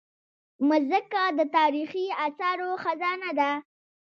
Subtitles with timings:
[0.67, 3.51] مځکه د تاریخي اثارو خزانه ده.